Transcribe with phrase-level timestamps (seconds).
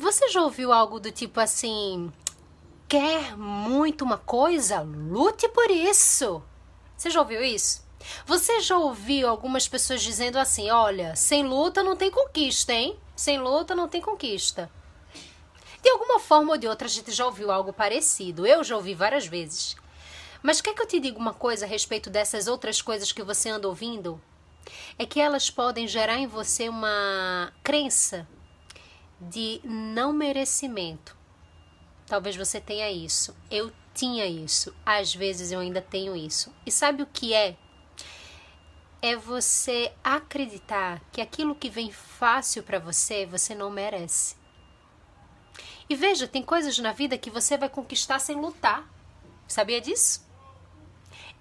[0.00, 2.10] Você já ouviu algo do tipo assim:
[2.88, 4.80] quer muito uma coisa?
[4.80, 6.42] Lute por isso.
[6.96, 7.84] Você já ouviu isso?
[8.24, 12.98] Você já ouviu algumas pessoas dizendo assim: olha, sem luta não tem conquista, hein?
[13.14, 14.70] Sem luta não tem conquista.
[15.82, 18.46] De alguma forma ou de outra, a gente já ouviu algo parecido.
[18.46, 19.76] Eu já ouvi várias vezes.
[20.42, 23.50] Mas quer que eu te diga uma coisa a respeito dessas outras coisas que você
[23.50, 24.18] anda ouvindo?
[24.98, 28.26] É que elas podem gerar em você uma crença
[29.20, 31.16] de não merecimento.
[32.06, 33.36] Talvez você tenha isso.
[33.50, 34.74] Eu tinha isso.
[34.84, 36.52] Às vezes eu ainda tenho isso.
[36.64, 37.56] E sabe o que é?
[39.02, 44.36] É você acreditar que aquilo que vem fácil para você, você não merece.
[45.88, 48.88] E veja, tem coisas na vida que você vai conquistar sem lutar.
[49.48, 50.28] Sabia disso?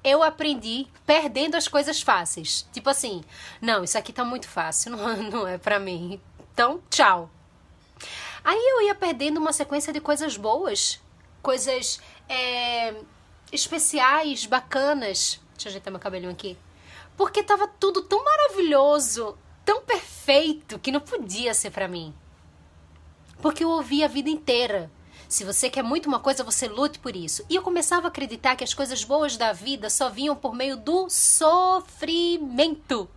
[0.04, 2.68] Eu aprendi perdendo as coisas fáceis.
[2.72, 3.24] Tipo assim,
[3.62, 6.20] não, isso aqui tá muito fácil, não, não é para mim.
[6.54, 7.30] Então, tchau.
[8.44, 11.00] Aí eu ia perdendo uma sequência de coisas boas,
[11.42, 12.96] coisas é,
[13.52, 15.40] especiais, bacanas.
[15.54, 16.58] Deixa eu ajeitar meu cabelinho aqui.
[17.18, 22.14] Porque tava tudo tão maravilhoso, tão perfeito, que não podia ser para mim.
[23.42, 24.92] Porque eu ouvi a vida inteira.
[25.28, 27.46] Se você quer muito uma coisa, você lute por isso.
[27.50, 30.76] E eu começava a acreditar que as coisas boas da vida só vinham por meio
[30.76, 33.08] do sofrimento.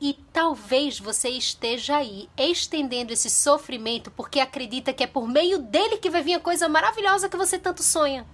[0.00, 5.98] E talvez você esteja aí estendendo esse sofrimento porque acredita que é por meio dele
[5.98, 8.26] que vai vir a coisa maravilhosa que você tanto sonha.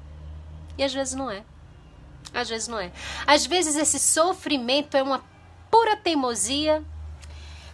[0.79, 1.43] E às vezes não é.
[2.33, 2.93] Às vezes não é.
[3.27, 5.25] Às vezes esse sofrimento é uma
[5.69, 6.85] pura teimosia,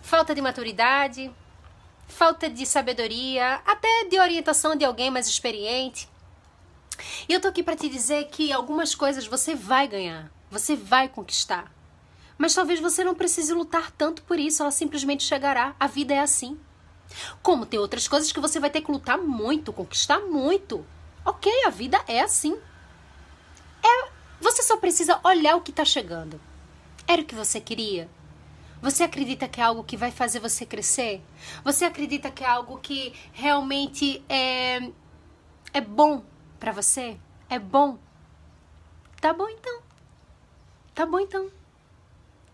[0.01, 1.31] falta de maturidade,
[2.07, 6.09] falta de sabedoria, até de orientação de alguém mais experiente.
[7.29, 11.09] E eu tô aqui para te dizer que algumas coisas você vai ganhar, você vai
[11.09, 11.71] conquistar.
[12.43, 15.77] Mas talvez você não precise lutar tanto por isso, ela simplesmente chegará.
[15.79, 16.59] A vida é assim.
[17.41, 20.85] Como tem outras coisas que você vai ter que lutar muito, conquistar muito.
[21.25, 22.59] Ok, a vida é assim.
[23.81, 24.09] É,
[24.41, 26.41] você só precisa olhar o que está chegando.
[27.07, 28.11] Era o que você queria?
[28.81, 31.23] Você acredita que é algo que vai fazer você crescer?
[31.63, 34.91] Você acredita que é algo que realmente é,
[35.73, 36.25] é bom
[36.59, 37.17] para você?
[37.49, 38.01] É bom?
[39.21, 39.81] Tá bom então.
[40.93, 41.62] Tá bom então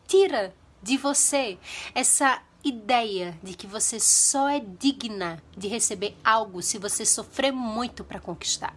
[0.09, 1.59] tira de você
[1.95, 8.03] essa ideia de que você só é digna de receber algo se você sofrer muito
[8.03, 8.75] para conquistar.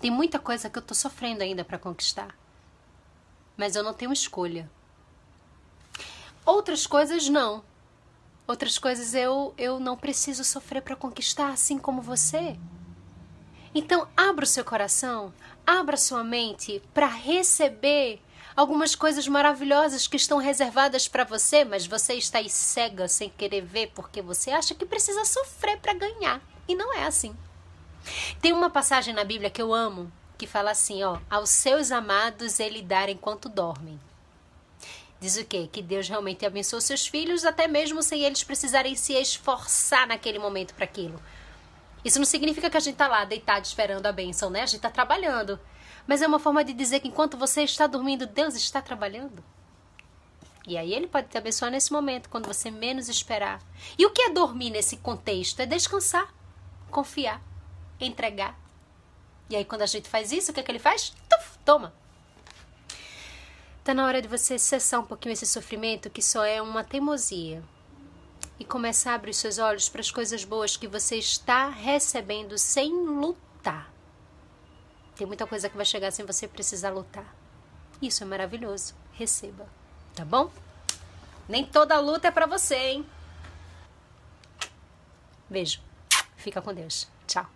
[0.00, 2.34] Tem muita coisa que eu tô sofrendo ainda para conquistar.
[3.56, 4.68] Mas eu não tenho escolha.
[6.44, 7.62] Outras coisas não.
[8.46, 12.58] Outras coisas eu eu não preciso sofrer para conquistar assim como você.
[13.74, 15.34] Então, abra o seu coração,
[15.66, 18.20] abra sua mente para receber
[18.56, 23.62] algumas coisas maravilhosas que estão reservadas para você, mas você está aí cega sem querer
[23.62, 26.40] ver porque você acha que precisa sofrer para ganhar.
[26.68, 27.36] E não é assim.
[28.40, 32.60] Tem uma passagem na Bíblia que eu amo, que fala assim, ó, aos seus amados
[32.60, 33.98] ele dar enquanto dormem.
[35.20, 35.68] Diz o quê?
[35.72, 40.74] Que Deus realmente abençoa seus filhos, até mesmo sem eles precisarem se esforçar naquele momento
[40.74, 41.20] para aquilo.
[42.04, 44.62] Isso não significa que a gente tá lá deitado esperando a bênção, né?
[44.62, 45.58] A gente tá trabalhando.
[46.06, 49.42] Mas é uma forma de dizer que enquanto você está dormindo, Deus está trabalhando.
[50.66, 53.60] E aí ele pode te abençoar nesse momento, quando você menos esperar.
[53.98, 55.60] E o que é dormir nesse contexto?
[55.60, 56.32] É descansar,
[56.90, 57.42] confiar,
[58.00, 58.58] entregar.
[59.50, 61.14] E aí quando a gente faz isso, o que é que ele faz?
[61.28, 61.92] Tuf, toma.
[63.82, 67.62] Tá na hora de você cessar um pouquinho esse sofrimento que só é uma teimosia.
[68.58, 72.56] E começar a abrir os seus olhos para as coisas boas que você está recebendo
[72.56, 73.93] sem lutar.
[75.16, 77.34] Tem muita coisa que vai chegar sem você precisar lutar.
[78.02, 78.94] Isso é maravilhoso.
[79.12, 79.66] Receba,
[80.14, 80.50] tá bom?
[81.48, 83.06] Nem toda luta é para você, hein?
[85.48, 85.80] Beijo.
[86.36, 87.08] Fica com Deus.
[87.26, 87.46] Tchau.